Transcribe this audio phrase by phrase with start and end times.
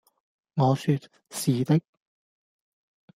[0.57, 1.79] 」我説「是的。」